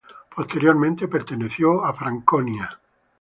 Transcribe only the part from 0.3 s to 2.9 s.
Posteriormente perteneció a Franconia.